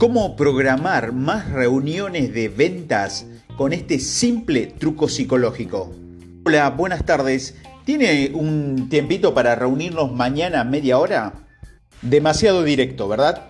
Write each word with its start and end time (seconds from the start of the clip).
¿Cómo 0.00 0.34
programar 0.34 1.12
más 1.12 1.50
reuniones 1.50 2.32
de 2.32 2.48
ventas 2.48 3.26
con 3.58 3.74
este 3.74 3.98
simple 3.98 4.64
truco 4.78 5.10
psicológico? 5.10 5.94
Hola, 6.46 6.70
buenas 6.70 7.04
tardes. 7.04 7.54
¿Tiene 7.84 8.30
un 8.32 8.88
tiempito 8.88 9.34
para 9.34 9.54
reunirnos 9.56 10.10
mañana 10.10 10.64
media 10.64 10.98
hora? 10.98 11.34
Demasiado 12.00 12.62
directo, 12.62 13.08
¿verdad? 13.08 13.48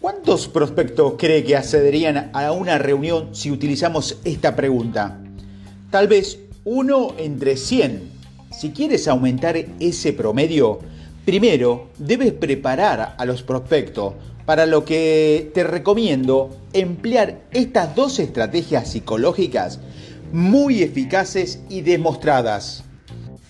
¿Cuántos 0.00 0.46
prospectos 0.46 1.14
cree 1.18 1.42
que 1.42 1.56
accederían 1.56 2.30
a 2.34 2.52
una 2.52 2.78
reunión 2.78 3.34
si 3.34 3.50
utilizamos 3.50 4.20
esta 4.22 4.54
pregunta? 4.54 5.18
Tal 5.90 6.06
vez 6.06 6.38
uno 6.64 7.16
entre 7.18 7.56
100. 7.56 8.12
Si 8.52 8.70
quieres 8.70 9.08
aumentar 9.08 9.56
ese 9.80 10.12
promedio, 10.12 10.78
primero 11.24 11.88
debes 11.98 12.32
preparar 12.32 13.16
a 13.18 13.24
los 13.24 13.42
prospectos 13.42 14.14
para 14.46 14.66
lo 14.66 14.84
que 14.84 15.50
te 15.54 15.64
recomiendo 15.64 16.50
emplear 16.72 17.40
estas 17.52 17.94
dos 17.94 18.18
estrategias 18.18 18.90
psicológicas 18.90 19.80
muy 20.32 20.82
eficaces 20.82 21.60
y 21.68 21.82
demostradas. 21.82 22.84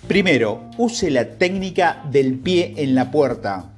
Primero, 0.07 0.69
use 0.77 1.11
la 1.11 1.39
técnica 1.39 2.05
del 2.11 2.39
pie 2.39 2.75
en 2.77 2.95
la 2.95 3.11
puerta. 3.11 3.73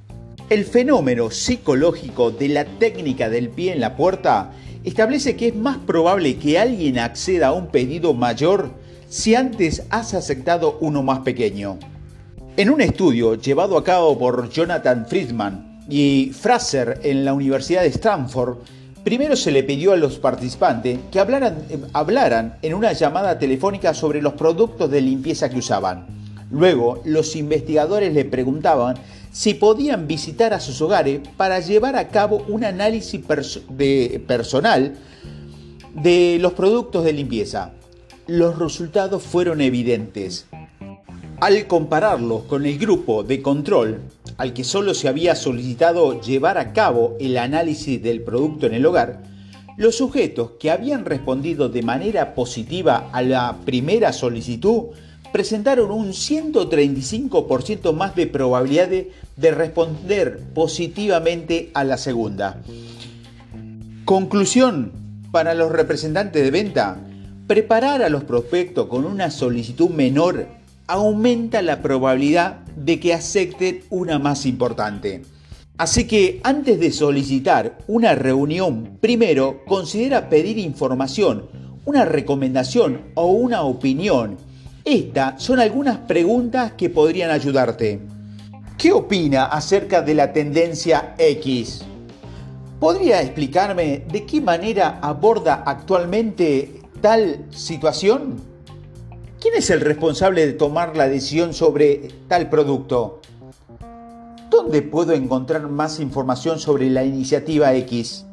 El 0.50 0.64
fenómeno 0.64 1.30
psicológico 1.30 2.30
de 2.30 2.48
la 2.48 2.64
técnica 2.64 3.30
del 3.30 3.48
pie 3.48 3.72
en 3.72 3.80
la 3.80 3.96
puerta 3.96 4.52
establece 4.84 5.36
que 5.36 5.48
es 5.48 5.54
más 5.54 5.78
probable 5.78 6.36
que 6.36 6.58
alguien 6.58 6.98
acceda 6.98 7.48
a 7.48 7.52
un 7.52 7.68
pedido 7.68 8.12
mayor 8.12 8.70
si 9.08 9.34
antes 9.34 9.84
has 9.90 10.14
aceptado 10.14 10.78
uno 10.80 11.02
más 11.02 11.20
pequeño. 11.20 11.78
En 12.56 12.70
un 12.70 12.80
estudio 12.80 13.34
llevado 13.34 13.78
a 13.78 13.84
cabo 13.84 14.18
por 14.18 14.48
Jonathan 14.50 15.06
Friedman 15.06 15.75
y 15.88 16.32
Fraser 16.32 17.00
en 17.02 17.24
la 17.24 17.32
Universidad 17.32 17.82
de 17.82 17.88
Stanford, 17.88 18.58
primero 19.04 19.36
se 19.36 19.52
le 19.52 19.62
pidió 19.62 19.92
a 19.92 19.96
los 19.96 20.18
participantes 20.18 20.98
que 21.12 21.20
hablaran, 21.20 21.64
hablaran 21.92 22.58
en 22.62 22.74
una 22.74 22.92
llamada 22.92 23.38
telefónica 23.38 23.94
sobre 23.94 24.20
los 24.20 24.32
productos 24.34 24.90
de 24.90 25.00
limpieza 25.00 25.48
que 25.48 25.58
usaban. 25.58 26.06
Luego, 26.50 27.00
los 27.04 27.36
investigadores 27.36 28.12
le 28.12 28.24
preguntaban 28.24 28.96
si 29.32 29.54
podían 29.54 30.06
visitar 30.06 30.54
a 30.54 30.60
sus 30.60 30.80
hogares 30.80 31.20
para 31.36 31.60
llevar 31.60 31.96
a 31.96 32.08
cabo 32.08 32.44
un 32.48 32.64
análisis 32.64 33.20
de 33.68 34.24
personal 34.26 34.94
de 35.94 36.38
los 36.40 36.52
productos 36.52 37.04
de 37.04 37.12
limpieza. 37.12 37.72
Los 38.26 38.58
resultados 38.58 39.22
fueron 39.22 39.60
evidentes. 39.60 40.46
Al 41.40 41.66
compararlos 41.66 42.44
con 42.44 42.64
el 42.64 42.78
grupo 42.78 43.22
de 43.22 43.42
control, 43.42 44.00
al 44.36 44.52
que 44.52 44.64
solo 44.64 44.94
se 44.94 45.08
había 45.08 45.34
solicitado 45.34 46.20
llevar 46.20 46.58
a 46.58 46.72
cabo 46.72 47.16
el 47.20 47.38
análisis 47.38 48.02
del 48.02 48.22
producto 48.22 48.66
en 48.66 48.74
el 48.74 48.86
hogar, 48.86 49.22
los 49.76 49.96
sujetos 49.96 50.52
que 50.58 50.70
habían 50.70 51.04
respondido 51.04 51.68
de 51.68 51.82
manera 51.82 52.34
positiva 52.34 53.10
a 53.12 53.22
la 53.22 53.58
primera 53.64 54.12
solicitud 54.12 54.86
presentaron 55.32 55.90
un 55.90 56.12
135% 56.12 57.92
más 57.92 58.16
de 58.16 58.26
probabilidad 58.26 58.88
de, 58.88 59.50
responder 59.50 60.40
positivamente 60.54 61.70
a 61.74 61.84
la 61.84 61.98
segunda. 61.98 62.62
Conclusión 64.06 64.92
para 65.30 65.54
los 65.54 65.70
representantes 65.70 66.42
de 66.42 66.50
venta. 66.50 66.96
Preparar 67.46 68.02
a 68.02 68.08
los 68.08 68.24
prospectos 68.24 68.86
con 68.86 69.04
una 69.04 69.30
solicitud 69.30 69.90
menor 69.90 70.46
aumenta 70.86 71.62
la 71.62 71.82
probabilidad 71.82 72.60
de 72.76 73.00
que 73.00 73.14
acepten 73.14 73.82
una 73.90 74.18
más 74.18 74.46
importante. 74.46 75.22
Así 75.78 76.06
que 76.06 76.40
antes 76.42 76.80
de 76.80 76.90
solicitar 76.90 77.78
una 77.86 78.14
reunión, 78.14 78.96
primero 79.00 79.64
considera 79.66 80.28
pedir 80.28 80.58
información, 80.58 81.48
una 81.84 82.04
recomendación 82.04 83.02
o 83.14 83.26
una 83.26 83.62
opinión. 83.62 84.38
Estas 84.84 85.42
son 85.42 85.60
algunas 85.60 85.98
preguntas 85.98 86.72
que 86.72 86.88
podrían 86.88 87.30
ayudarte. 87.30 88.00
¿Qué 88.78 88.92
opina 88.92 89.46
acerca 89.46 90.00
de 90.02 90.14
la 90.14 90.32
tendencia 90.32 91.14
X? 91.18 91.84
¿Podría 92.80 93.20
explicarme 93.20 94.04
de 94.10 94.24
qué 94.24 94.40
manera 94.40 94.98
aborda 95.02 95.62
actualmente 95.66 96.82
tal 97.00 97.46
situación? 97.50 98.55
¿Quién 99.46 99.58
es 99.58 99.70
el 99.70 99.80
responsable 99.80 100.44
de 100.44 100.54
tomar 100.54 100.96
la 100.96 101.08
decisión 101.08 101.54
sobre 101.54 102.08
tal 102.26 102.50
producto? 102.50 103.20
¿Dónde 104.50 104.82
puedo 104.82 105.12
encontrar 105.12 105.68
más 105.68 106.00
información 106.00 106.58
sobre 106.58 106.90
la 106.90 107.04
iniciativa 107.04 107.72
X? 107.76 108.26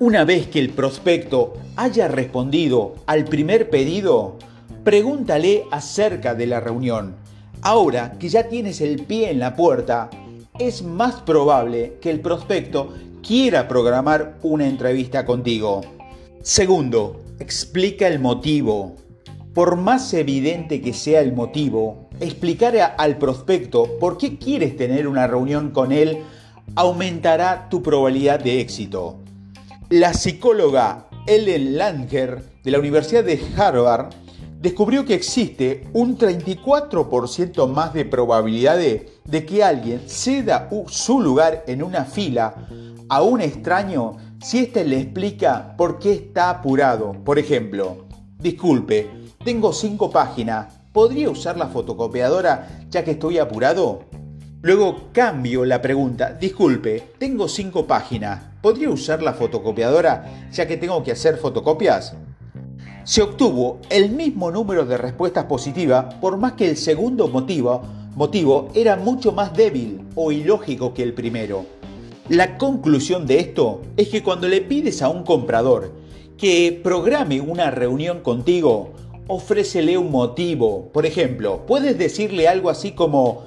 Una 0.00 0.24
vez 0.24 0.48
que 0.48 0.58
el 0.58 0.70
prospecto 0.70 1.52
haya 1.76 2.08
respondido 2.08 2.96
al 3.06 3.26
primer 3.26 3.70
pedido, 3.70 4.36
pregúntale 4.82 5.66
acerca 5.70 6.34
de 6.34 6.48
la 6.48 6.58
reunión. 6.58 7.14
Ahora 7.62 8.18
que 8.18 8.28
ya 8.28 8.48
tienes 8.48 8.80
el 8.80 9.04
pie 9.04 9.30
en 9.30 9.38
la 9.38 9.54
puerta, 9.54 10.10
es 10.58 10.82
más 10.82 11.20
probable 11.20 11.98
que 12.00 12.10
el 12.10 12.18
prospecto 12.18 12.92
quiera 13.24 13.68
programar 13.68 14.36
una 14.42 14.66
entrevista 14.66 15.24
contigo. 15.24 15.82
Segundo, 16.42 17.22
explica 17.38 18.08
el 18.08 18.18
motivo. 18.18 18.96
Por 19.54 19.76
más 19.76 20.12
evidente 20.14 20.80
que 20.80 20.92
sea 20.92 21.20
el 21.20 21.32
motivo, 21.32 22.08
explicar 22.18 22.94
al 22.98 23.18
prospecto 23.18 23.98
por 24.00 24.18
qué 24.18 24.36
quieres 24.36 24.76
tener 24.76 25.06
una 25.06 25.28
reunión 25.28 25.70
con 25.70 25.92
él 25.92 26.24
aumentará 26.74 27.68
tu 27.68 27.80
probabilidad 27.80 28.40
de 28.40 28.60
éxito. 28.60 29.20
La 29.90 30.12
psicóloga 30.12 31.08
Ellen 31.28 31.78
Langer 31.78 32.42
de 32.64 32.70
la 32.72 32.80
Universidad 32.80 33.22
de 33.22 33.40
Harvard 33.56 34.12
descubrió 34.60 35.04
que 35.04 35.14
existe 35.14 35.86
un 35.92 36.18
34% 36.18 37.68
más 37.68 37.94
de 37.94 38.04
probabilidad 38.06 38.76
de 38.78 39.46
que 39.46 39.62
alguien 39.62 40.02
ceda 40.06 40.68
su 40.88 41.20
lugar 41.20 41.62
en 41.68 41.84
una 41.84 42.04
fila 42.06 42.66
a 43.08 43.22
un 43.22 43.40
extraño 43.40 44.16
si 44.42 44.58
éste 44.58 44.84
le 44.84 44.98
explica 44.98 45.76
por 45.76 46.00
qué 46.00 46.12
está 46.12 46.50
apurado. 46.50 47.12
Por 47.24 47.38
ejemplo, 47.38 48.06
disculpe, 48.44 49.10
tengo 49.42 49.72
cinco 49.72 50.10
páginas. 50.10 50.66
¿Podría 50.92 51.30
usar 51.30 51.56
la 51.56 51.68
fotocopiadora 51.68 52.84
ya 52.90 53.02
que 53.02 53.12
estoy 53.12 53.38
apurado? 53.38 54.04
Luego 54.60 55.08
cambio 55.12 55.64
la 55.64 55.80
pregunta. 55.80 56.34
Disculpe, 56.34 57.14
tengo 57.18 57.48
cinco 57.48 57.86
páginas. 57.86 58.42
¿Podría 58.60 58.90
usar 58.90 59.22
la 59.22 59.32
fotocopiadora 59.32 60.50
ya 60.52 60.68
que 60.68 60.76
tengo 60.76 61.02
que 61.02 61.12
hacer 61.12 61.38
fotocopias? 61.38 62.14
Se 63.04 63.22
obtuvo 63.22 63.80
el 63.88 64.10
mismo 64.10 64.50
número 64.50 64.84
de 64.84 64.98
respuestas 64.98 65.46
positivas 65.46 66.14
por 66.16 66.36
más 66.36 66.52
que 66.52 66.68
el 66.68 66.76
segundo 66.76 67.28
motivo, 67.28 67.82
motivo 68.14 68.68
era 68.74 68.96
mucho 68.96 69.32
más 69.32 69.54
débil 69.54 70.02
o 70.14 70.32
ilógico 70.32 70.92
que 70.92 71.02
el 71.02 71.14
primero. 71.14 71.64
La 72.28 72.58
conclusión 72.58 73.26
de 73.26 73.40
esto 73.40 73.80
es 73.96 74.08
que 74.08 74.22
cuando 74.22 74.48
le 74.48 74.60
pides 74.60 75.00
a 75.00 75.08
un 75.08 75.24
comprador 75.24 76.03
que 76.38 76.80
programe 76.82 77.40
una 77.40 77.70
reunión 77.70 78.20
contigo, 78.20 78.92
ofrécele 79.28 79.96
un 79.98 80.10
motivo. 80.10 80.90
Por 80.92 81.06
ejemplo, 81.06 81.64
puedes 81.66 81.96
decirle 81.98 82.48
algo 82.48 82.70
así 82.70 82.92
como, 82.92 83.44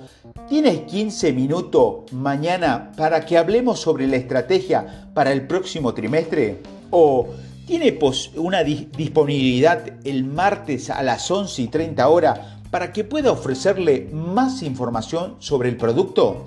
¿tienes 0.48 0.82
15 0.82 1.34
minutos 1.34 2.12
mañana 2.12 2.92
para 2.98 3.26
que 3.26 3.38
hablemos 3.38 3.80
sobre 3.80 4.08
la 4.08 4.16
estrategia 4.16 5.10
para 5.14 5.32
el 5.32 5.48
próximo 5.48 5.94
trimestre? 5.94 6.62
¿O 6.90 7.28
tiene 7.66 8.00
una 8.36 8.64
disponibilidad 8.64 9.84
el 10.06 10.24
martes 10.24 10.90
a 10.90 11.04
las 11.04 11.30
11 11.30 11.64
y 11.64 11.68
30 11.68 12.08
horas 12.08 12.40
para 12.72 12.94
que 12.94 13.04
pueda 13.04 13.32
ofrecerle 13.32 14.10
más 14.14 14.64
información 14.64 15.36
sobre 15.40 15.70
el 15.70 15.78
producto? 15.78 16.46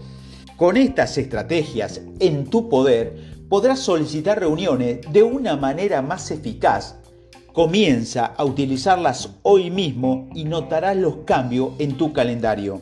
Con 0.57 0.77
estas 0.77 1.17
estrategias 1.17 2.03
en 2.19 2.45
tu 2.45 2.69
poder, 2.69 3.30
podrás 3.51 3.81
solicitar 3.81 4.41
reuniones 4.41 5.01
de 5.13 5.23
una 5.23 5.57
manera 5.57 6.01
más 6.01 6.31
eficaz 6.31 6.95
Comienza 7.53 8.27
a 8.27 8.45
utilizarlas 8.45 9.31
hoy 9.43 9.73
mismo 9.73 10.29
y 10.35 10.45
notarás 10.45 10.97
los 10.97 11.17
cambios 11.25 11.73
en 11.81 11.97
tu 11.97 12.13
calendario. 12.13 12.81